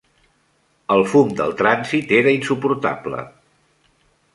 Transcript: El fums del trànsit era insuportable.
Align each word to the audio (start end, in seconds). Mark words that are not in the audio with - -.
El 0.95 1.05
fums 1.11 1.37
del 1.41 1.55
trànsit 1.61 2.17
era 2.23 2.35
insuportable. 2.41 3.25